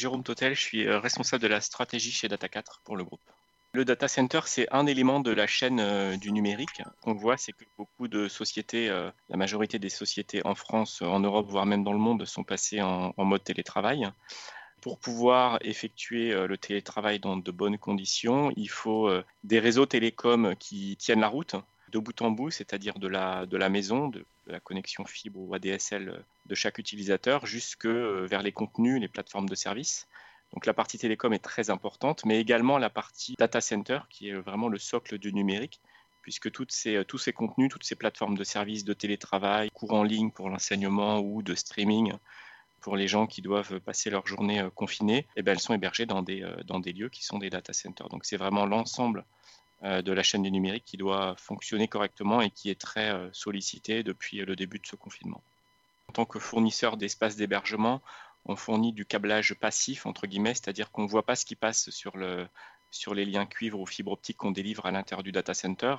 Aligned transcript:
Jérôme 0.00 0.22
Totel, 0.22 0.54
je 0.54 0.60
suis 0.62 0.90
responsable 0.90 1.42
de 1.42 1.48
la 1.48 1.60
stratégie 1.60 2.10
chez 2.10 2.26
Data4 2.26 2.80
pour 2.84 2.96
le 2.96 3.04
groupe. 3.04 3.20
Le 3.74 3.84
data 3.84 4.08
center, 4.08 4.40
c'est 4.46 4.66
un 4.72 4.86
élément 4.86 5.20
de 5.20 5.30
la 5.30 5.46
chaîne 5.46 6.16
du 6.16 6.32
numérique. 6.32 6.82
On 7.04 7.12
voit, 7.12 7.36
c'est 7.36 7.52
que 7.52 7.64
beaucoup 7.76 8.08
de 8.08 8.26
sociétés, 8.26 8.88
la 8.88 9.36
majorité 9.36 9.78
des 9.78 9.90
sociétés 9.90 10.40
en 10.46 10.54
France, 10.54 11.02
en 11.02 11.20
Europe, 11.20 11.46
voire 11.48 11.66
même 11.66 11.84
dans 11.84 11.92
le 11.92 11.98
monde, 11.98 12.24
sont 12.24 12.44
passées 12.44 12.80
en, 12.80 13.12
en 13.14 13.24
mode 13.26 13.44
télétravail. 13.44 14.08
Pour 14.80 14.98
pouvoir 14.98 15.58
effectuer 15.60 16.32
le 16.32 16.56
télétravail 16.56 17.20
dans 17.20 17.36
de 17.36 17.50
bonnes 17.50 17.76
conditions, 17.76 18.50
il 18.56 18.70
faut 18.70 19.10
des 19.44 19.60
réseaux 19.60 19.86
télécoms 19.86 20.56
qui 20.58 20.96
tiennent 20.96 21.20
la 21.20 21.28
route 21.28 21.56
de 21.90 21.98
bout 21.98 22.20
en 22.22 22.30
bout, 22.30 22.50
c'est-à-dire 22.50 22.98
de 22.98 23.08
la, 23.08 23.46
de 23.46 23.56
la 23.56 23.68
maison, 23.68 24.08
de, 24.08 24.24
la 24.46 24.60
connexion 24.60 25.04
fibre 25.04 25.40
ou 25.40 25.54
ADSL 25.54 26.22
de 26.46 26.54
chaque 26.54 26.78
utilisateur, 26.78 27.46
jusque 27.46 27.86
euh, 27.86 28.26
vers 28.28 28.42
les 28.42 28.52
contenus, 28.52 29.00
les 29.00 29.08
plateformes 29.08 29.48
de 29.48 29.54
services. 29.54 30.06
Donc 30.52 30.66
la 30.66 30.74
partie 30.74 30.98
télécom 30.98 31.32
est 31.32 31.38
très 31.38 31.70
importante, 31.70 32.24
mais 32.24 32.40
également 32.40 32.78
la 32.78 32.90
partie 32.90 33.34
data 33.38 33.60
center, 33.60 34.00
qui 34.10 34.30
est 34.30 34.34
vraiment 34.34 34.68
le 34.68 34.78
socle 34.78 35.18
du 35.18 35.32
numérique, 35.32 35.80
puisque 36.22 36.50
toutes 36.50 36.72
ces, 36.72 36.96
euh, 36.96 37.04
tous 37.04 37.18
ces 37.18 37.32
contenus, 37.32 37.70
toutes 37.70 37.84
ces 37.84 37.94
plateformes 37.94 38.36
de 38.36 38.44
services 38.44 38.84
de 38.84 38.92
télétravail, 38.92 39.70
cours 39.70 39.92
en 39.92 40.02
ligne 40.02 40.30
pour 40.30 40.48
l'enseignement 40.48 41.20
ou 41.20 41.42
de 41.42 41.54
streaming 41.54 42.12
pour 42.80 42.96
les 42.96 43.08
gens 43.08 43.26
qui 43.26 43.42
doivent 43.42 43.78
passer 43.80 44.08
leur 44.08 44.26
journée 44.26 44.60
euh, 44.60 44.70
confinée, 44.70 45.26
eh 45.36 45.42
bien, 45.42 45.52
elles 45.52 45.60
sont 45.60 45.74
hébergées 45.74 46.06
dans 46.06 46.22
des, 46.22 46.44
dans 46.66 46.80
des 46.80 46.92
lieux 46.92 47.10
qui 47.10 47.24
sont 47.24 47.38
des 47.38 47.50
data 47.50 47.72
centers. 47.72 48.08
Donc 48.08 48.24
c'est 48.24 48.38
vraiment 48.38 48.66
l'ensemble 48.66 49.20
euh, 49.20 49.24
de 49.82 50.12
la 50.12 50.22
chaîne 50.22 50.42
du 50.42 50.50
numérique 50.50 50.84
qui 50.84 50.96
doit 50.96 51.34
fonctionner 51.36 51.88
correctement 51.88 52.40
et 52.40 52.50
qui 52.50 52.68
est 52.70 52.80
très 52.80 53.10
euh, 53.12 53.28
sollicité 53.32 54.02
depuis 54.02 54.38
le 54.38 54.54
début 54.54 54.78
de 54.78 54.86
ce 54.86 54.96
confinement. 54.96 55.42
En 56.08 56.12
tant 56.12 56.24
que 56.26 56.38
fournisseur 56.38 56.96
d'espace 56.96 57.36
d'hébergement, 57.36 58.02
on 58.44 58.56
fournit 58.56 58.92
du 58.92 59.06
câblage 59.06 59.54
passif, 59.54 60.06
entre 60.06 60.26
guillemets, 60.26 60.54
c'est-à-dire 60.54 60.90
qu'on 60.90 61.04
ne 61.04 61.08
voit 61.08 61.24
pas 61.24 61.36
ce 61.36 61.44
qui 61.44 61.56
passe 61.56 61.90
sur, 61.90 62.14
sur 62.90 63.14
les 63.14 63.24
liens 63.24 63.46
cuivre 63.46 63.78
ou 63.78 63.86
fibre 63.86 64.12
optique 64.12 64.38
qu'on 64.38 64.50
délivre 64.50 64.86
à 64.86 64.90
l'intérieur 64.90 65.22
du 65.22 65.32
data 65.32 65.54
center. 65.54 65.96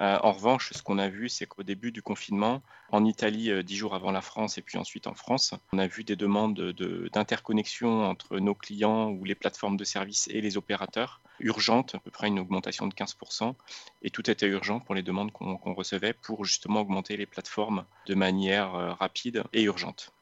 Euh, 0.00 0.16
en 0.22 0.30
revanche, 0.30 0.72
ce 0.72 0.82
qu'on 0.82 0.98
a 0.98 1.08
vu, 1.08 1.28
c'est 1.28 1.46
qu'au 1.46 1.64
début 1.64 1.90
du 1.90 2.02
confinement, 2.02 2.62
en 2.90 3.04
Italie, 3.04 3.50
euh, 3.50 3.64
dix 3.64 3.76
jours 3.76 3.94
avant 3.96 4.12
la 4.12 4.20
France 4.20 4.56
et 4.56 4.62
puis 4.62 4.78
ensuite 4.78 5.08
en 5.08 5.14
France, 5.14 5.54
on 5.72 5.78
a 5.78 5.88
vu 5.88 6.04
des 6.04 6.14
demandes 6.14 6.72
d'interconnexion 7.12 8.04
entre 8.04 8.38
nos 8.38 8.54
clients 8.54 9.10
ou 9.10 9.24
les 9.24 9.34
plateformes 9.34 9.76
de 9.76 9.84
services 9.84 10.28
et 10.28 10.40
les 10.40 10.56
opérateurs 10.56 11.20
urgentes, 11.40 11.96
à 11.96 11.98
peu 11.98 12.12
près 12.12 12.28
une 12.28 12.38
augmentation 12.38 12.86
de 12.86 12.94
15%. 12.94 13.54
Et 14.02 14.10
tout 14.10 14.30
était 14.30 14.46
urgent 14.46 14.78
pour 14.78 14.94
les 14.94 15.02
demandes 15.02 15.32
qu'on 15.32 15.74
recevait 15.74 16.12
pour 16.12 16.44
justement 16.44 16.80
augmenter 16.80 17.16
les 17.16 17.26
plateformes 17.26 17.84
de 18.06 18.14
manière 18.14 18.74
euh, 18.76 18.92
rapide 18.92 19.42
et 19.52 19.62
urgente. 19.62 20.12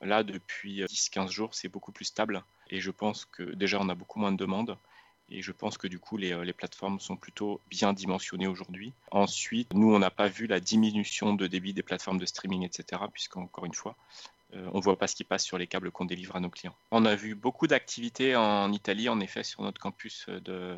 Là, 0.00 0.22
depuis 0.22 0.82
10-15 0.84 1.30
jours, 1.30 1.54
c'est 1.54 1.68
beaucoup 1.68 1.90
plus 1.90 2.04
stable 2.04 2.44
et 2.70 2.80
je 2.80 2.90
pense 2.90 3.24
que 3.24 3.42
déjà, 3.42 3.78
on 3.80 3.88
a 3.88 3.94
beaucoup 3.94 4.18
moins 4.18 4.32
de 4.32 4.36
demandes 4.36 4.76
et 5.30 5.42
je 5.42 5.52
pense 5.52 5.78
que 5.78 5.86
du 5.86 5.98
coup, 5.98 6.16
les, 6.16 6.32
euh, 6.32 6.44
les 6.44 6.52
plateformes 6.52 7.00
sont 7.00 7.16
plutôt 7.16 7.60
bien 7.70 7.92
dimensionnées 7.92 8.46
aujourd'hui. 8.46 8.92
Ensuite, 9.10 9.72
nous, 9.72 9.94
on 9.94 9.98
n'a 9.98 10.10
pas 10.10 10.28
vu 10.28 10.46
la 10.46 10.60
diminution 10.60 11.34
de 11.34 11.46
débit 11.46 11.72
des 11.72 11.82
plateformes 11.82 12.18
de 12.18 12.26
streaming, 12.26 12.62
etc., 12.62 13.02
puisqu'encore 13.12 13.64
une 13.64 13.74
fois, 13.74 13.96
euh, 14.54 14.68
on 14.72 14.78
ne 14.78 14.82
voit 14.82 14.98
pas 14.98 15.06
ce 15.06 15.16
qui 15.16 15.24
passe 15.24 15.44
sur 15.44 15.58
les 15.58 15.66
câbles 15.66 15.90
qu'on 15.90 16.04
délivre 16.04 16.36
à 16.36 16.40
nos 16.40 16.50
clients. 16.50 16.76
On 16.90 17.04
a 17.04 17.14
vu 17.14 17.34
beaucoup 17.34 17.66
d'activités 17.66 18.36
en 18.36 18.72
Italie, 18.72 19.08
en 19.08 19.20
effet, 19.20 19.42
sur 19.42 19.62
notre 19.62 19.80
campus 19.80 20.28
de, 20.28 20.76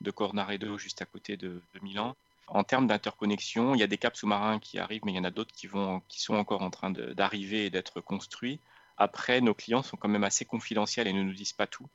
de 0.00 0.10
Cornaredo, 0.10 0.78
juste 0.78 1.02
à 1.02 1.06
côté 1.06 1.36
de, 1.36 1.60
Milan. 1.82 2.16
En 2.48 2.64
termes 2.64 2.86
d'interconnexion, 2.86 3.74
il 3.74 3.78
y 3.80 3.84
a 3.84 3.86
des 3.86 3.98
câbles 3.98 4.16
sous-marins 4.16 4.58
qui 4.58 4.78
arrivent, 4.78 5.02
mais 5.04 5.12
il 5.12 5.16
y 5.16 5.20
en 5.20 5.24
a 5.24 5.30
d'autres 5.30 5.54
qui 5.54 5.68
sont 5.68 6.34
encore 6.34 6.62
en 6.62 6.70
train 6.70 6.90
d'arriver 6.90 7.66
et 7.66 7.70
d'être 7.70 8.00
construits. 8.00 8.58
Après, 8.98 9.40
nos 9.40 9.54
clients 9.54 9.82
sont 9.82 9.96
quand 9.96 10.08
même 10.08 10.24
assez 10.24 10.44
confidentiels 10.44 11.06
et 11.06 11.12
ne 11.12 11.22
nous 11.22 11.32
disent 11.32 11.52
pas 11.52 11.68
tout. 11.68 11.86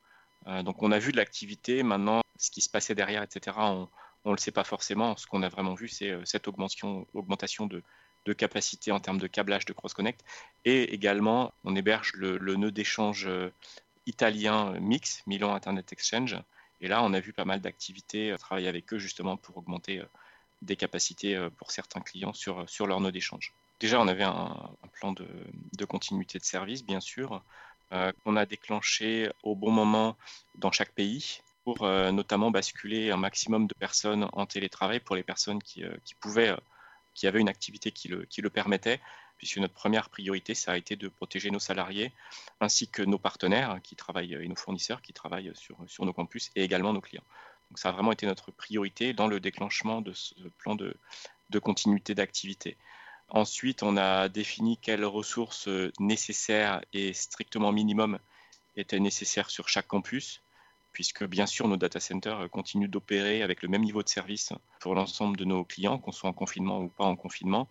Euh, 0.47 0.63
donc 0.63 0.81
on 0.83 0.91
a 0.91 0.99
vu 0.99 1.11
de 1.11 1.17
l'activité, 1.17 1.83
maintenant 1.83 2.21
ce 2.37 2.51
qui 2.51 2.61
se 2.61 2.69
passait 2.69 2.95
derrière, 2.95 3.23
etc., 3.23 3.57
on 3.57 3.87
ne 4.25 4.31
le 4.31 4.37
sait 4.37 4.51
pas 4.51 4.63
forcément. 4.63 5.15
Ce 5.17 5.27
qu'on 5.27 5.43
a 5.43 5.49
vraiment 5.49 5.73
vu, 5.73 5.87
c'est 5.87 6.09
euh, 6.09 6.25
cette 6.25 6.47
augmentation, 6.47 7.07
augmentation 7.13 7.67
de, 7.67 7.83
capacité 8.37 8.91
en 8.91 8.99
termes 8.99 9.19
de 9.19 9.27
câblage 9.27 9.65
de 9.65 9.73
cross-connect. 9.73 10.21
Et 10.65 10.93
également, 10.95 11.53
on 11.63 11.75
héberge 11.75 12.13
le, 12.15 12.55
nœud 12.55 12.71
d'échange 12.71 13.27
euh, 13.27 13.51
italien 14.07 14.73
Mix, 14.79 15.21
Milan 15.27 15.53
Internet 15.53 15.93
Exchange. 15.93 16.35
Et 16.81 16.87
là, 16.87 17.03
on 17.03 17.13
a 17.13 17.19
vu 17.19 17.33
pas 17.33 17.45
mal 17.45 17.61
d'activités, 17.61 18.35
travailler 18.39 18.67
avec 18.67 18.91
eux 18.93 18.97
justement 18.97 19.37
pour 19.37 19.57
augmenter 19.57 20.01
des 20.63 20.75
capacités 20.75 21.37
pour 21.57 21.71
certains 21.71 22.01
clients 22.01 22.33
sur, 22.33 22.67
sur 22.67 22.87
leur 22.87 22.99
nœud 22.99 23.11
d'échange. 23.11 23.53
Déjà, 23.79 23.99
on 23.99 24.07
avait 24.07 24.23
un, 24.23 24.69
plan 24.93 25.13
de, 25.13 25.85
continuité 25.85 26.39
de 26.39 26.43
service, 26.45 26.83
bien 26.83 27.01
sûr, 27.01 27.43
qu'on 27.89 28.35
a 28.35 28.45
déclenché 28.45 29.29
au 29.43 29.55
bon 29.55 29.71
moment 29.71 30.17
dans 30.55 30.71
chaque 30.71 30.91
pays 30.91 31.39
pour 31.65 31.81
euh, 31.81 32.11
notamment 32.11 32.51
basculer 32.51 33.09
un 33.09 33.17
maximum 33.17 33.65
de 33.67 33.73
personnes 33.73 34.29
en 34.33 34.45
télétravail 34.45 34.99
pour 34.99 35.15
les 35.15 35.23
personnes 35.23 35.61
qui, 35.61 35.83
euh, 35.83 35.97
pouvaient, 36.21 36.55
qui 37.15 37.25
avaient 37.27 37.41
une 37.41 37.49
activité 37.49 37.91
qui 37.91 38.07
le, 38.07 38.49
permettait, 38.51 39.01
puisque 39.37 39.57
notre 39.57 39.73
première 39.73 40.09
priorité, 40.09 40.53
ça 40.53 40.73
a 40.73 40.77
été 40.77 40.95
de 40.95 41.07
protéger 41.07 41.49
nos 41.49 41.59
salariés 41.59 42.13
ainsi 42.61 42.87
que 42.87 43.01
nos 43.01 43.17
partenaires 43.17 43.79
qui 43.83 43.95
travaillent 43.95 44.35
et 44.35 44.47
nos 44.47 44.55
fournisseurs 44.55 45.01
qui 45.01 45.11
travaillent 45.11 45.51
sur, 45.55 46.05
nos 46.05 46.13
campus 46.13 46.51
et 46.55 46.63
également 46.63 46.93
nos 46.93 47.01
clients. 47.01 47.25
Donc 47.71 47.79
ça 47.79 47.89
a 47.89 47.91
vraiment 47.91 48.11
été 48.11 48.27
notre 48.27 48.51
priorité 48.51 49.13
dans 49.13 49.27
le 49.27 49.39
déclenchement 49.39 50.01
de 50.01 50.13
ce 50.13 50.35
plan 50.59 50.75
de 50.75 51.59
continuité 51.59 52.13
d'activité. 52.13 52.77
Ensuite, 53.29 53.83
on 53.83 53.97
a 53.97 54.29
défini 54.29 54.77
quelles 54.77 55.05
ressources 55.05 55.67
nécessaires 55.99 56.81
et 56.93 57.13
strictement 57.13 57.71
minimum 57.71 58.19
étaient 58.75 58.99
nécessaires 58.99 59.49
sur 59.49 59.67
chaque 59.67 59.87
campus, 59.87 60.41
puisque 60.91 61.25
bien 61.25 61.45
sûr 61.45 61.67
nos 61.67 61.77
data 61.77 61.99
centers 61.99 62.49
continuent 62.49 62.89
d'opérer 62.89 63.41
avec 63.41 63.61
le 63.61 63.67
même 63.67 63.83
niveau 63.83 64.03
de 64.03 64.09
service 64.09 64.53
pour 64.79 64.95
l'ensemble 64.95 65.37
de 65.37 65.45
nos 65.45 65.63
clients, 65.63 65.97
qu'on 65.97 66.11
soit 66.11 66.29
en 66.29 66.33
confinement 66.33 66.79
ou 66.81 66.87
pas 66.87 67.05
en 67.05 67.15
confinement. 67.15 67.67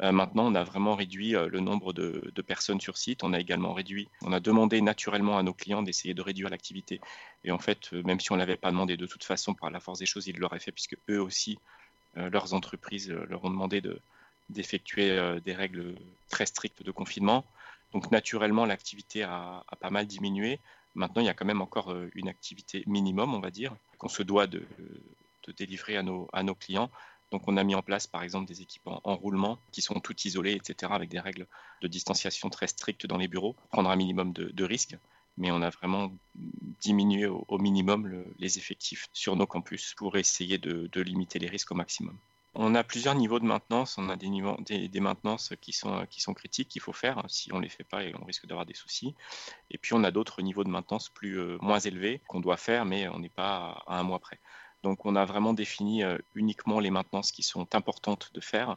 Euh, 0.00 0.12
maintenant, 0.12 0.46
on 0.46 0.54
a 0.54 0.62
vraiment 0.64 0.94
réduit 0.94 1.34
euh, 1.34 1.48
le 1.48 1.60
nombre 1.60 1.92
de, 1.92 2.42
personnes 2.46 2.80
sur 2.80 2.96
site. 2.96 3.24
On 3.24 3.32
a 3.32 3.40
également 3.40 3.72
réduit, 3.72 4.08
on 4.22 4.32
a 4.32 4.40
demandé 4.40 4.80
naturellement 4.80 5.38
à 5.38 5.42
nos 5.42 5.52
clients 5.52 5.82
d'essayer 5.82 6.14
de 6.14 6.22
réduire 6.22 6.50
l'activité. 6.50 7.00
Et 7.44 7.50
en 7.50 7.58
fait, 7.58 7.92
euh, 7.92 8.02
même 8.04 8.20
si 8.20 8.30
on 8.30 8.36
ne 8.36 8.40
l'avait 8.40 8.56
pas 8.56 8.70
demandé 8.70 8.96
de 8.96 9.06
toute 9.06 9.24
façon, 9.24 9.54
par 9.54 9.70
la 9.70 9.80
force 9.80 9.98
des 9.98 10.06
choses, 10.06 10.26
ils 10.28 10.36
l'auraient 10.36 10.60
fait, 10.60 10.72
puisque 10.72 10.96
eux 11.08 11.20
aussi, 11.20 11.58
leurs 12.14 12.52
entreprises 12.52 13.10
leur 13.10 13.44
ont 13.44 13.50
demandé 13.50 13.80
de, 13.80 14.00
d'effectuer 14.50 15.10
euh, 15.10 15.40
des 15.40 15.54
règles 15.54 15.94
très 16.28 16.46
strictes 16.46 16.82
de 16.82 16.90
confinement. 16.90 17.44
Donc 17.92 18.10
naturellement, 18.10 18.66
l'activité 18.66 19.22
a, 19.22 19.64
pas 19.80 19.90
mal 19.90 20.06
diminué. 20.06 20.60
Maintenant, 20.94 21.22
il 21.22 21.26
y 21.26 21.30
a 21.30 21.34
quand 21.34 21.44
même 21.44 21.62
encore 21.62 21.92
euh, 21.92 22.10
une 22.14 22.28
activité 22.28 22.82
minimum, 22.86 23.34
on 23.34 23.40
va 23.40 23.50
dire, 23.50 23.76
qu'on 23.98 24.08
se 24.08 24.22
doit 24.22 24.46
de, 24.46 24.66
délivrer 25.56 25.96
à 25.96 26.02
nos, 26.02 26.28
à 26.32 26.42
nos, 26.42 26.54
clients. 26.54 26.90
Donc 27.30 27.42
on 27.46 27.56
a 27.56 27.64
mis 27.64 27.74
en 27.74 27.82
place 27.82 28.06
par 28.06 28.22
exemple 28.22 28.46
des 28.46 28.62
équipements 28.62 29.00
en 29.04 29.16
roulement 29.16 29.58
qui 29.72 29.82
sont 29.82 29.98
tout 30.00 30.16
isolés, 30.24 30.52
etc., 30.52 30.92
avec 30.94 31.08
des 31.08 31.20
règles 31.20 31.46
de 31.82 31.88
distanciation 31.88 32.50
très 32.50 32.66
strictes 32.66 33.06
dans 33.06 33.16
les 33.16 33.28
bureaux, 33.28 33.54
prendre 33.70 33.90
un 33.90 33.96
minimum 33.96 34.32
de, 34.32 34.64
risques. 34.64 34.96
Mais 35.36 35.50
on 35.50 35.62
a 35.62 35.70
vraiment 35.70 36.12
diminué 36.34 37.26
au, 37.26 37.58
minimum 37.58 38.24
les 38.38 38.58
effectifs 38.58 39.08
sur 39.12 39.36
nos 39.36 39.46
campus 39.46 39.94
pour 39.96 40.16
essayer 40.16 40.58
de 40.58 41.00
limiter 41.00 41.38
les 41.38 41.48
risques 41.48 41.70
au 41.70 41.74
maximum. 41.74 42.18
On 42.54 42.74
a 42.74 42.82
plusieurs 42.82 43.14
niveaux 43.14 43.38
de 43.38 43.44
maintenance. 43.44 43.98
On 43.98 44.08
a 44.08 44.16
des, 44.16 45.00
maintenances 45.00 45.52
qui 45.60 45.72
sont, 45.72 46.06
critiques 46.34 46.68
qu'il 46.68 46.82
faut 46.82 46.92
faire. 46.92 47.22
Si 47.28 47.52
on 47.52 47.58
ne 47.58 47.62
les 47.62 47.68
fait 47.68 47.84
pas, 47.84 48.00
on 48.20 48.24
risque 48.24 48.46
d'avoir 48.46 48.66
des 48.66 48.74
soucis. 48.74 49.14
Et 49.70 49.78
puis, 49.78 49.94
on 49.94 50.04
a 50.04 50.10
d'autres 50.10 50.42
niveaux 50.42 50.64
de 50.64 50.70
maintenance 50.70 51.08
plus, 51.08 51.38
euh, 51.38 51.58
moins 51.60 51.78
élevés 51.78 52.20
qu'on 52.26 52.40
doit 52.40 52.56
faire, 52.56 52.84
mais 52.84 53.08
on 53.08 53.18
n'est 53.18 53.28
pas 53.28 53.82
à 53.86 53.98
un 53.98 54.02
mois 54.02 54.18
près. 54.18 54.38
Donc, 54.82 55.04
on 55.06 55.16
a 55.16 55.24
vraiment 55.24 55.52
défini 55.52 56.02
euh, 56.02 56.18
uniquement 56.34 56.80
les 56.80 56.90
maintenances 56.90 57.32
qui 57.32 57.42
sont 57.42 57.74
importantes 57.74 58.30
de 58.34 58.40
faire. 58.40 58.76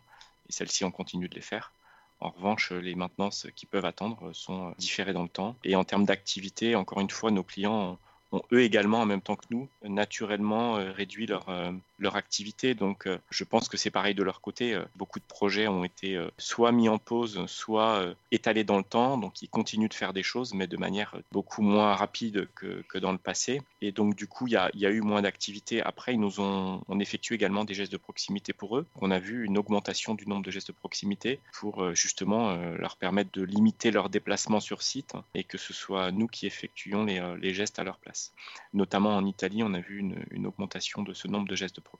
Et 0.49 0.51
celles-ci, 0.51 0.83
on 0.83 0.91
continue 0.91 1.29
de 1.29 1.35
les 1.35 1.41
faire. 1.41 1.71
En 2.19 2.29
revanche, 2.29 2.71
les 2.71 2.93
maintenances 2.93 3.47
qui 3.55 3.65
peuvent 3.65 3.85
attendre 3.85 4.31
sont 4.33 4.75
différées 4.77 5.13
dans 5.13 5.23
le 5.23 5.29
temps. 5.29 5.55
Et 5.63 5.75
en 5.75 5.83
termes 5.83 6.05
d'activité, 6.05 6.75
encore 6.75 6.99
une 7.01 7.09
fois, 7.09 7.31
nos 7.31 7.43
clients 7.43 7.97
ont 8.31 8.41
eux 8.51 8.61
également, 8.61 9.01
en 9.01 9.05
même 9.05 9.21
temps 9.21 9.35
que 9.35 9.45
nous, 9.49 9.67
naturellement 9.83 10.77
euh, 10.77 10.91
réduit 10.91 11.25
leur, 11.25 11.49
euh, 11.49 11.71
leur 12.01 12.15
activité. 12.15 12.73
Donc 12.73 13.07
euh, 13.07 13.17
je 13.29 13.43
pense 13.43 13.69
que 13.69 13.77
c'est 13.77 13.91
pareil 13.91 14.15
de 14.15 14.23
leur 14.23 14.41
côté. 14.41 14.79
Beaucoup 14.95 15.19
de 15.19 15.25
projets 15.25 15.67
ont 15.67 15.83
été 15.83 16.19
soit 16.37 16.71
mis 16.71 16.89
en 16.89 16.97
pause, 16.97 17.45
soit 17.47 18.13
étalés 18.31 18.63
dans 18.63 18.77
le 18.77 18.83
temps. 18.83 19.17
Donc 19.17 19.41
ils 19.41 19.49
continuent 19.49 19.89
de 19.89 19.93
faire 19.93 20.13
des 20.13 20.23
choses, 20.23 20.53
mais 20.53 20.67
de 20.67 20.77
manière 20.77 21.15
beaucoup 21.31 21.61
moins 21.61 21.95
rapide 21.95 22.47
que, 22.55 22.83
que 22.89 22.97
dans 22.97 23.11
le 23.11 23.17
passé. 23.17 23.61
Et 23.81 23.91
donc 23.91 24.15
du 24.15 24.27
coup, 24.27 24.47
il 24.47 24.53
y 24.53 24.57
a, 24.57 24.91
eu 24.91 25.01
moins 25.01 25.21
d'activité. 25.21 25.81
Après, 25.81 26.13
ils 26.13 26.19
nous 26.19 26.39
ont 26.39 26.81
on 26.87 26.99
effectué 26.99 27.35
également 27.35 27.65
des 27.65 27.73
gestes 27.73 27.91
de 27.91 27.97
proximité 27.97 28.53
pour 28.53 28.77
eux. 28.77 28.85
On 28.99 29.11
a 29.11 29.19
vu 29.19 29.45
une 29.45 29.57
augmentation 29.57 30.15
du 30.15 30.27
nombre 30.27 30.43
de 30.43 30.51
gestes 30.51 30.67
de 30.67 30.73
proximité 30.73 31.39
pour 31.53 31.93
justement 31.95 32.55
leur 32.75 32.97
permettre 32.97 33.31
de 33.33 33.43
limiter 33.43 33.91
leurs 33.91 34.09
déplacements 34.09 34.59
sur 34.59 34.81
site 34.81 35.13
et 35.33 35.43
que 35.43 35.57
ce 35.57 35.73
soit 35.73 36.11
nous 36.11 36.27
qui 36.27 36.45
effectuions 36.45 37.05
les, 37.05 37.21
les 37.39 37.53
gestes 37.53 37.79
à 37.79 37.83
leur 37.83 37.97
place. 37.97 38.33
Notamment 38.73 39.15
en 39.15 39.25
Italie, 39.25 39.63
on 39.63 39.73
a 39.73 39.79
vu 39.79 39.99
une, 39.99 40.47
augmentation 40.47 41.03
de 41.03 41.13
ce 41.13 41.27
nombre 41.27 41.47
de 41.47 41.55
gestes 41.55 41.75
de 41.75 41.81
proximité. 41.81 41.90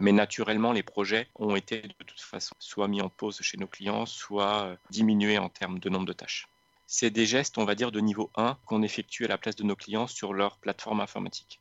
Mais 0.00 0.12
naturellement, 0.12 0.72
les 0.72 0.82
projets 0.82 1.28
ont 1.34 1.54
été 1.54 1.82
de 1.82 2.04
toute 2.04 2.20
façon 2.20 2.54
soit 2.58 2.88
mis 2.88 3.02
en 3.02 3.10
pause 3.10 3.40
chez 3.42 3.58
nos 3.58 3.66
clients, 3.66 4.06
soit 4.06 4.64
euh, 4.64 4.76
diminués 4.90 5.38
en 5.38 5.48
termes 5.48 5.78
de 5.78 5.88
nombre 5.90 6.06
de 6.06 6.12
tâches. 6.12 6.48
c'est 6.86 7.10
des 7.10 7.26
gestes, 7.26 7.58
on 7.58 7.64
va 7.64 7.74
dire, 7.74 7.92
de 7.92 8.00
niveau 8.00 8.30
1 8.36 8.58
qu'on 8.66 8.82
effectue 8.82 9.24
à 9.24 9.28
la 9.28 9.38
place 9.38 9.56
de 9.56 9.64
nos 9.64 9.76
clients 9.76 10.06
sur 10.06 10.32
leur 10.32 10.56
plateforme 10.58 11.00
informatique. 11.00 11.60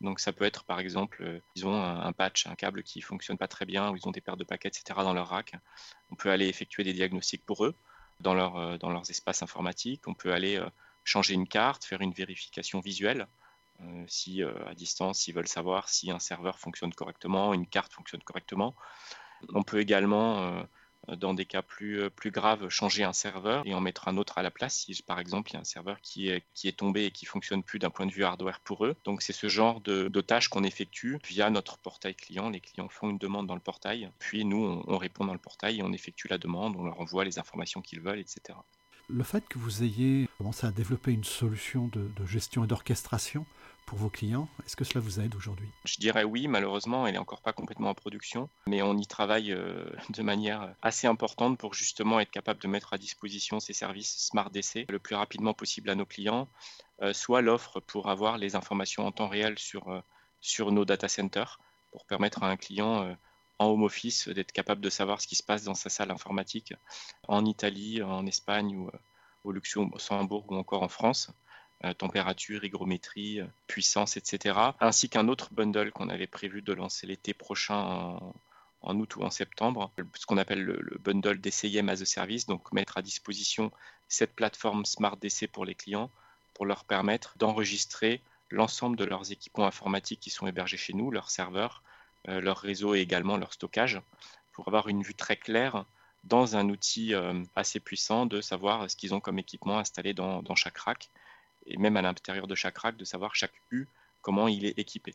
Donc 0.00 0.20
ça 0.20 0.32
peut 0.32 0.44
être 0.44 0.64
par 0.64 0.80
exemple, 0.80 1.22
euh, 1.22 1.40
ils 1.54 1.66
ont 1.66 1.82
un, 1.82 2.12
patch, 2.12 2.46
un 2.46 2.54
câble 2.54 2.82
qui 2.82 3.00
fonctionne 3.00 3.38
pas 3.38 3.48
très 3.48 3.66
bien, 3.66 3.90
ou 3.90 3.96
ils 3.96 4.06
ont 4.08 4.10
des 4.10 4.20
pertes 4.20 4.38
de 4.38 4.44
paquets, 4.44 4.68
etc. 4.68 4.84
dans 5.02 5.14
leur 5.14 5.28
rack. 5.28 5.52
On 6.10 6.14
peut 6.14 6.30
aller 6.30 6.48
effectuer 6.48 6.84
des 6.84 6.92
diagnostics 6.92 7.44
pour 7.44 7.64
eux 7.64 7.74
dans, 8.20 8.36
euh, 8.58 8.78
dans 8.78 8.90
leurs 8.90 9.08
espaces 9.10 9.42
informatiques. 9.42 10.06
On 10.06 10.14
peut 10.14 10.32
aller 10.32 10.62
changer 11.04 11.34
une 11.34 11.46
carte, 11.46 11.84
faire 11.84 12.00
une 12.00 12.12
vérification 12.12 12.80
visuelle. 12.80 13.26
Si 14.06 14.42
à 14.42 14.74
distance, 14.74 15.28
ils 15.28 15.32
veulent 15.32 15.48
savoir 15.48 15.88
si 15.88 16.10
un 16.10 16.18
serveur 16.18 16.58
fonctionne 16.58 16.92
correctement, 16.94 17.52
une 17.54 17.66
carte 17.66 17.92
fonctionne 17.92 18.22
correctement. 18.22 18.74
On 19.52 19.62
peut 19.62 19.80
également 19.80 20.64
dans 21.14 21.34
des 21.34 21.44
cas 21.44 21.62
plus, 21.62 22.02
euh, 22.02 22.10
plus 22.10 22.30
graves, 22.30 22.68
changer 22.68 23.04
un 23.04 23.12
serveur 23.12 23.62
et 23.64 23.74
en 23.74 23.80
mettre 23.80 24.08
un 24.08 24.16
autre 24.16 24.38
à 24.38 24.42
la 24.42 24.50
place 24.50 24.74
si, 24.74 25.02
par 25.02 25.20
exemple, 25.20 25.50
il 25.50 25.54
y 25.54 25.56
a 25.56 25.60
un 25.60 25.64
serveur 25.64 26.00
qui 26.00 26.28
est, 26.28 26.42
qui 26.54 26.68
est 26.68 26.76
tombé 26.76 27.04
et 27.06 27.10
qui 27.10 27.26
fonctionne 27.26 27.62
plus 27.62 27.78
d'un 27.78 27.90
point 27.90 28.06
de 28.06 28.12
vue 28.12 28.24
hardware 28.24 28.60
pour 28.60 28.84
eux. 28.84 28.96
Donc, 29.04 29.22
c'est 29.22 29.32
ce 29.32 29.48
genre 29.48 29.80
de, 29.80 30.08
tâches 30.20 30.48
qu'on 30.48 30.64
effectue 30.64 31.18
via 31.28 31.50
notre 31.50 31.78
portail 31.78 32.14
client. 32.14 32.50
Les 32.50 32.60
clients 32.60 32.88
font 32.88 33.10
une 33.10 33.18
demande 33.18 33.46
dans 33.46 33.54
le 33.54 33.60
portail, 33.60 34.10
puis 34.18 34.44
nous, 34.44 34.82
on, 34.86 34.98
répond 34.98 35.24
dans 35.24 35.34
le 35.34 35.38
portail 35.38 35.78
et 35.78 35.82
on 35.82 35.92
effectue 35.92 36.26
la 36.28 36.38
demande, 36.38 36.74
on 36.76 36.84
leur 36.84 37.00
envoie 37.00 37.24
les 37.24 37.38
informations 37.38 37.80
qu'ils 37.80 38.00
veulent, 38.00 38.18
etc. 38.18 38.58
Le 39.08 39.22
fait 39.22 39.46
que 39.46 39.58
vous 39.58 39.84
ayez 39.84 40.28
commencé 40.38 40.66
à 40.66 40.72
développer 40.72 41.12
une 41.12 41.22
solution 41.22 41.86
de 41.86 42.26
gestion 42.26 42.64
et 42.64 42.66
d'orchestration 42.66 43.46
pour 43.86 43.98
vos 43.98 44.10
clients. 44.10 44.48
Est-ce 44.66 44.76
que 44.76 44.84
cela 44.84 45.00
vous 45.00 45.20
aide 45.20 45.34
aujourd'hui? 45.36 45.68
Je 45.84 45.96
dirais 45.98 46.24
oui, 46.24 46.48
malheureusement, 46.48 47.06
elle 47.06 47.14
n'est 47.14 47.18
encore 47.18 47.40
pas 47.40 47.52
complètement 47.52 47.90
en 47.90 47.94
production, 47.94 48.50
mais 48.66 48.82
on 48.82 48.98
y 48.98 49.06
travaille 49.06 49.52
euh, 49.52 49.88
de 50.10 50.22
manière 50.22 50.74
assez 50.82 51.06
importante 51.06 51.56
pour 51.56 51.72
justement 51.72 52.18
être 52.18 52.30
capable 52.30 52.60
de 52.60 52.66
mettre 52.66 52.92
à 52.92 52.98
disposition 52.98 53.60
ces 53.60 53.72
services 53.72 54.26
Smart 54.26 54.50
DC 54.50 54.86
le 54.90 54.98
plus 54.98 55.14
rapidement 55.14 55.54
possible 55.54 55.88
à 55.88 55.94
nos 55.94 56.04
clients, 56.04 56.48
euh, 57.00 57.12
soit 57.12 57.40
l'offre 57.40 57.80
pour 57.80 58.10
avoir 58.10 58.38
les 58.38 58.56
informations 58.56 59.06
en 59.06 59.12
temps 59.12 59.28
réel 59.28 59.58
sur, 59.58 59.88
euh, 59.88 60.00
sur 60.40 60.72
nos 60.72 60.84
data 60.84 61.08
centers, 61.08 61.60
pour 61.92 62.04
permettre 62.06 62.42
à 62.42 62.50
un 62.50 62.56
client 62.56 63.16
en 63.58 63.66
home 63.66 63.84
office 63.84 64.28
d'être 64.28 64.52
capable 64.52 64.82
de 64.82 64.90
savoir 64.90 65.22
ce 65.22 65.26
qui 65.26 65.36
se 65.36 65.42
passe 65.42 65.64
dans 65.64 65.74
sa 65.74 65.88
salle 65.88 66.10
informatique 66.10 66.74
en 67.26 67.46
Italie, 67.46 68.02
en 68.02 68.26
Espagne 68.26 68.76
ou 68.76 68.90
au 69.44 69.52
Luxembourg 69.52 70.44
ou 70.48 70.56
encore 70.56 70.82
en 70.82 70.88
France. 70.88 71.30
Euh, 71.84 71.92
température, 71.92 72.64
hygrométrie, 72.64 73.40
euh, 73.40 73.46
puissance, 73.66 74.16
etc. 74.16 74.58
Ainsi 74.80 75.10
qu'un 75.10 75.28
autre 75.28 75.52
bundle 75.52 75.92
qu'on 75.92 76.08
avait 76.08 76.26
prévu 76.26 76.62
de 76.62 76.72
lancer 76.72 77.06
l'été 77.06 77.34
prochain 77.34 78.18
en, 78.80 78.98
août 78.98 79.16
ou 79.16 79.22
en 79.22 79.28
septembre, 79.28 79.92
ce 80.14 80.24
qu'on 80.24 80.38
appelle 80.38 80.62
le, 80.62 80.98
bundle 81.00 81.38
DCIM 81.38 81.90
as 81.90 82.00
a 82.00 82.06
service, 82.06 82.46
donc 82.46 82.72
mettre 82.72 82.96
à 82.96 83.02
disposition 83.02 83.70
cette 84.08 84.34
plateforme 84.34 84.86
Smart 84.86 85.18
DC 85.18 85.48
pour 85.52 85.66
les 85.66 85.74
clients 85.74 86.10
pour 86.54 86.64
leur 86.64 86.84
permettre 86.84 87.34
d'enregistrer 87.36 88.22
l'ensemble 88.50 88.96
de 88.96 89.04
leurs 89.04 89.30
équipements 89.30 89.66
informatiques 89.66 90.20
qui 90.20 90.30
sont 90.30 90.46
hébergés 90.46 90.78
chez 90.78 90.94
nous, 90.94 91.10
leurs 91.10 91.28
serveurs, 91.28 91.82
euh, 92.28 92.40
leur 92.40 92.56
réseau 92.56 92.94
et 92.94 93.00
également 93.00 93.36
leur 93.36 93.52
stockage, 93.52 94.00
pour 94.52 94.66
avoir 94.68 94.88
une 94.88 95.02
vue 95.02 95.14
très 95.14 95.36
claire 95.36 95.84
dans 96.24 96.56
un 96.56 96.70
outil 96.70 97.14
assez 97.54 97.78
puissant 97.78 98.26
de 98.26 98.40
savoir 98.40 98.90
ce 98.90 98.96
qu'ils 98.96 99.14
ont 99.14 99.20
comme 99.20 99.38
équipement 99.38 99.78
installé 99.78 100.12
dans 100.12 100.54
chaque 100.56 100.78
rack 100.78 101.10
et 101.66 101.76
même 101.76 101.96
à 101.96 102.02
l'intérieur 102.02 102.46
de 102.46 102.54
chaque 102.54 102.78
rack, 102.78 102.96
de 102.96 103.04
savoir 103.04 103.34
chaque 103.34 103.52
U, 103.70 103.86
comment 104.22 104.48
il 104.48 104.64
est 104.64 104.78
équipé. 104.78 105.14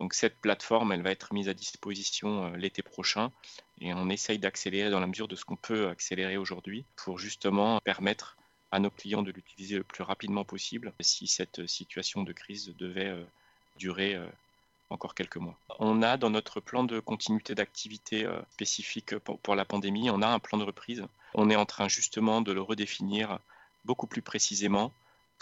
Donc 0.00 0.14
cette 0.14 0.40
plateforme, 0.40 0.92
elle 0.92 1.02
va 1.02 1.10
être 1.10 1.32
mise 1.32 1.48
à 1.48 1.54
disposition 1.54 2.46
euh, 2.46 2.56
l'été 2.56 2.82
prochain 2.82 3.30
et 3.80 3.94
on 3.94 4.08
essaye 4.08 4.38
d'accélérer 4.38 4.90
dans 4.90 5.00
la 5.00 5.06
mesure 5.06 5.28
de 5.28 5.36
ce 5.36 5.44
qu'on 5.44 5.56
peut 5.56 5.88
accélérer 5.88 6.36
aujourd'hui 6.36 6.84
pour 6.96 7.18
justement 7.18 7.78
permettre 7.80 8.36
à 8.72 8.80
nos 8.80 8.90
clients 8.90 9.22
de 9.22 9.30
l'utiliser 9.30 9.76
le 9.76 9.84
plus 9.84 10.02
rapidement 10.02 10.44
possible 10.44 10.92
si 11.00 11.26
cette 11.26 11.66
situation 11.66 12.24
de 12.24 12.32
crise 12.32 12.74
devait 12.76 13.08
euh, 13.08 13.24
durer 13.76 14.14
euh, 14.14 14.26
encore 14.90 15.14
quelques 15.14 15.36
mois. 15.36 15.56
On 15.78 16.02
a 16.02 16.16
dans 16.16 16.30
notre 16.30 16.60
plan 16.60 16.84
de 16.84 16.98
continuité 16.98 17.54
d'activité 17.54 18.28
spécifique 18.50 19.16
pour 19.18 19.54
la 19.54 19.64
pandémie, 19.64 20.10
on 20.10 20.20
a 20.20 20.28
un 20.28 20.38
plan 20.38 20.58
de 20.58 20.64
reprise. 20.64 21.06
On 21.32 21.48
est 21.48 21.56
en 21.56 21.64
train 21.64 21.88
justement 21.88 22.42
de 22.42 22.52
le 22.52 22.60
redéfinir 22.60 23.38
beaucoup 23.86 24.06
plus 24.06 24.20
précisément 24.20 24.92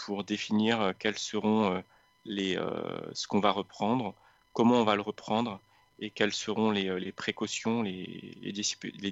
pour 0.05 0.23
définir 0.23 0.81
euh, 0.81 0.91
quels 0.97 1.17
seront 1.17 1.73
euh, 1.73 1.81
les, 2.25 2.57
euh, 2.57 2.71
ce 3.13 3.27
qu'on 3.27 3.39
va 3.39 3.51
reprendre, 3.51 4.15
comment 4.53 4.75
on 4.75 4.83
va 4.83 4.95
le 4.95 5.01
reprendre 5.01 5.59
et 5.99 6.09
quelles 6.09 6.33
seront 6.33 6.71
les, 6.71 7.11
précautions, 7.11 7.83
les, 7.83 8.51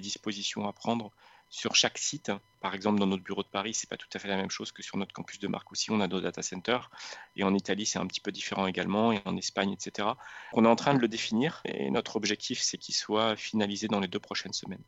dispositions 0.00 0.66
à 0.66 0.72
prendre 0.72 1.12
sur 1.48 1.76
chaque 1.76 1.98
site. 1.98 2.32
Par 2.60 2.74
exemple, 2.74 2.98
dans 2.98 3.06
notre 3.06 3.22
bureau 3.22 3.44
de 3.44 3.48
Paris, 3.48 3.74
c'est 3.74 3.88
pas 3.88 3.96
tout 3.96 4.08
à 4.12 4.18
fait 4.18 4.26
la 4.26 4.36
même 4.36 4.50
chose 4.50 4.72
que 4.72 4.82
sur 4.82 4.96
notre 4.96 5.12
campus 5.12 5.38
de 5.38 5.46
Marcoussis. 5.46 5.92
On 5.92 6.00
a 6.00 6.08
nos 6.08 6.20
data 6.20 6.42
centers. 6.42 6.90
Et 7.36 7.44
en 7.44 7.54
Italie, 7.54 7.86
c'est 7.86 8.00
un 8.00 8.08
petit 8.08 8.20
peu 8.20 8.32
différent 8.32 8.66
également. 8.66 9.12
Et 9.12 9.22
en 9.24 9.36
Espagne, 9.36 9.70
etc. 9.70 10.08
On 10.52 10.64
est 10.64 10.68
en 10.68 10.74
train 10.74 10.94
de 10.94 10.98
le 10.98 11.06
définir. 11.06 11.60
Et 11.64 11.92
notre 11.92 12.16
objectif, 12.16 12.60
c'est 12.60 12.76
qu'il 12.76 12.94
soit 12.94 13.36
finalisé 13.36 13.86
dans 13.86 14.00
les 14.00 14.08
deux 14.08 14.18
prochaines 14.18 14.52
semaines. 14.52 14.82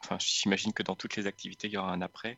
Enfin, 0.00 0.16
j'imagine 0.18 0.72
que 0.72 0.82
dans 0.82 0.96
toutes 0.96 1.14
les 1.14 1.28
activités, 1.28 1.68
il 1.68 1.74
y 1.74 1.76
aura 1.76 1.92
un 1.92 2.02
après. 2.02 2.36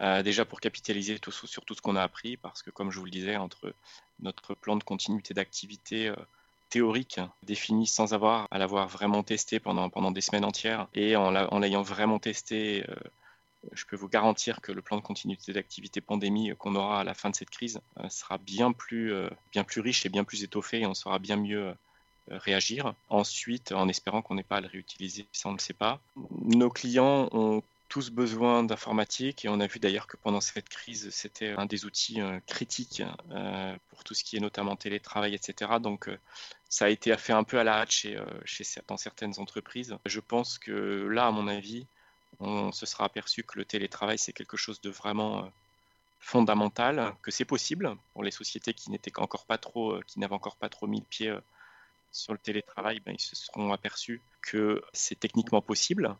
Euh, 0.00 0.22
déjà 0.22 0.44
pour 0.44 0.60
capitaliser 0.60 1.18
sur 1.30 1.64
tout 1.64 1.74
ce 1.74 1.80
qu'on 1.80 1.96
a 1.96 2.02
appris, 2.02 2.36
parce 2.36 2.62
que 2.62 2.70
comme 2.70 2.90
je 2.90 2.98
vous 2.98 3.04
le 3.04 3.10
disais, 3.10 3.36
entre 3.36 3.74
notre 4.20 4.54
plan 4.54 4.76
de 4.76 4.82
continuité 4.82 5.34
d'activité 5.34 6.08
euh, 6.08 6.16
théorique 6.68 7.20
défini 7.44 7.86
sans 7.86 8.12
avoir 8.12 8.48
à 8.50 8.58
l'avoir 8.58 8.88
vraiment 8.88 9.22
testé 9.22 9.60
pendant, 9.60 9.88
pendant 9.90 10.10
des 10.10 10.20
semaines 10.20 10.44
entières, 10.44 10.88
et 10.94 11.14
en 11.14 11.58
l'ayant 11.58 11.82
vraiment 11.82 12.18
testé, 12.18 12.84
euh, 12.88 12.94
je 13.72 13.84
peux 13.86 13.96
vous 13.96 14.08
garantir 14.08 14.60
que 14.60 14.72
le 14.72 14.82
plan 14.82 14.96
de 14.96 15.02
continuité 15.02 15.52
d'activité 15.52 16.00
pandémie 16.00 16.52
qu'on 16.58 16.74
aura 16.74 17.00
à 17.00 17.04
la 17.04 17.14
fin 17.14 17.30
de 17.30 17.36
cette 17.36 17.50
crise 17.50 17.80
sera 18.10 18.36
bien 18.36 18.72
plus, 18.72 19.14
bien 19.52 19.64
plus 19.64 19.80
riche 19.80 20.04
et 20.04 20.10
bien 20.10 20.22
plus 20.22 20.42
étoffé, 20.42 20.80
et 20.80 20.86
on 20.86 20.92
saura 20.92 21.18
bien 21.18 21.36
mieux 21.36 21.74
réagir. 22.28 22.92
Ensuite, 23.08 23.72
en 23.72 23.88
espérant 23.88 24.20
qu'on 24.20 24.34
n'ait 24.34 24.42
pas 24.42 24.56
à 24.56 24.60
le 24.60 24.68
réutiliser, 24.68 25.26
ça 25.32 25.48
on 25.48 25.52
ne 25.52 25.56
le 25.56 25.62
sait 25.62 25.72
pas. 25.72 25.98
Nos 26.42 26.68
clients 26.68 27.30
ont 27.32 27.62
tous 27.94 28.10
besoin 28.10 28.64
d'informatique 28.64 29.44
et 29.44 29.48
on 29.48 29.60
a 29.60 29.68
vu 29.68 29.78
d'ailleurs 29.78 30.08
que 30.08 30.16
pendant 30.16 30.40
cette 30.40 30.68
crise, 30.68 31.10
c'était 31.10 31.50
un 31.50 31.64
des 31.64 31.84
outils 31.84 32.20
euh, 32.20 32.40
critiques 32.44 33.04
euh, 33.30 33.76
pour 33.88 34.02
tout 34.02 34.14
ce 34.14 34.24
qui 34.24 34.36
est 34.36 34.40
notamment 34.40 34.74
télétravail, 34.74 35.32
etc. 35.32 35.78
Donc 35.80 36.08
euh, 36.08 36.18
ça 36.68 36.86
a 36.86 36.88
été 36.88 37.16
fait 37.16 37.32
un 37.32 37.44
peu 37.44 37.56
à 37.56 37.62
la 37.62 37.82
hâte 37.82 37.92
chez, 37.92 38.20
chez, 38.44 38.64
dans 38.88 38.96
certaines 38.96 39.38
entreprises. 39.38 39.96
Je 40.06 40.18
pense 40.18 40.58
que 40.58 41.06
là, 41.06 41.28
à 41.28 41.30
mon 41.30 41.46
avis, 41.46 41.86
on 42.40 42.72
se 42.72 42.84
sera 42.84 43.04
aperçu 43.04 43.44
que 43.44 43.58
le 43.58 43.64
télétravail, 43.64 44.18
c'est 44.18 44.32
quelque 44.32 44.56
chose 44.56 44.80
de 44.80 44.90
vraiment 44.90 45.48
fondamental, 46.18 47.14
que 47.22 47.30
c'est 47.30 47.44
possible 47.44 47.94
pour 48.12 48.24
les 48.24 48.32
sociétés 48.32 48.74
qui 48.74 48.90
n'étaient 48.90 49.16
encore 49.20 49.46
pas 49.46 49.58
trop, 49.58 50.00
qui 50.08 50.18
n'avaient 50.18 50.34
encore 50.34 50.56
pas 50.56 50.68
trop 50.68 50.88
mis 50.88 50.98
le 50.98 51.06
pied 51.06 51.32
sur 52.10 52.32
le 52.32 52.40
télétravail, 52.40 52.98
ben, 53.06 53.14
ils 53.14 53.20
se 53.20 53.36
seront 53.36 53.72
aperçus 53.72 54.20
que 54.42 54.82
c'est 54.92 55.20
techniquement 55.20 55.62
possible 55.62 56.16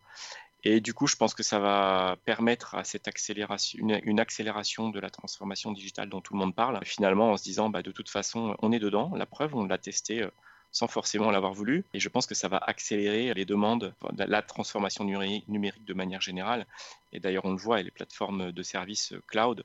et 0.64 0.80
du 0.80 0.94
coup, 0.94 1.06
je 1.06 1.16
pense 1.16 1.34
que 1.34 1.42
ça 1.42 1.58
va 1.58 2.16
permettre 2.24 2.76
cette 2.84 3.06
accélération, 3.06 3.78
une, 4.02 4.20
accélération 4.20 4.88
de 4.88 4.98
la 4.98 5.10
transformation 5.10 5.72
digitale 5.72 6.08
dont 6.08 6.22
tout 6.22 6.32
le 6.32 6.38
monde 6.38 6.54
parle, 6.54 6.80
finalement 6.84 7.32
en 7.32 7.36
se 7.36 7.42
disant, 7.42 7.68
bah, 7.68 7.82
de 7.82 7.92
toute 7.92 8.08
façon, 8.08 8.56
on 8.62 8.72
est 8.72 8.78
dedans, 8.78 9.12
la 9.14 9.26
preuve, 9.26 9.54
on 9.54 9.66
l'a 9.66 9.76
testé 9.76 10.22
euh, 10.22 10.30
sans 10.72 10.88
forcément 10.88 11.30
l'avoir 11.30 11.52
voulu. 11.52 11.84
Et 11.92 12.00
je 12.00 12.08
pense 12.08 12.26
que 12.26 12.34
ça 12.34 12.48
va 12.48 12.56
accélérer 12.56 13.34
les 13.34 13.44
demandes, 13.44 13.94
la 14.16 14.42
transformation 14.42 15.04
numérique 15.04 15.84
de 15.84 15.94
manière 15.94 16.22
générale. 16.22 16.66
Et 17.12 17.20
d'ailleurs, 17.20 17.44
on 17.44 17.52
le 17.52 17.58
voit, 17.58 17.82
les 17.82 17.90
plateformes 17.90 18.50
de 18.50 18.62
services 18.62 19.12
cloud 19.26 19.64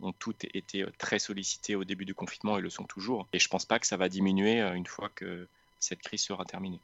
ont 0.00 0.12
toutes 0.12 0.44
été 0.54 0.86
très 0.98 1.18
sollicitées 1.18 1.74
au 1.74 1.84
début 1.84 2.04
du 2.04 2.14
confinement 2.14 2.58
et 2.58 2.60
le 2.60 2.70
sont 2.70 2.84
toujours. 2.84 3.26
Et 3.32 3.38
je 3.38 3.48
ne 3.48 3.50
pense 3.50 3.64
pas 3.64 3.78
que 3.78 3.86
ça 3.86 3.96
va 3.96 4.08
diminuer 4.08 4.60
euh, 4.60 4.74
une 4.74 4.86
fois 4.86 5.10
que 5.14 5.48
cette 5.80 6.02
crise 6.02 6.22
sera 6.22 6.44
terminée. 6.44 6.80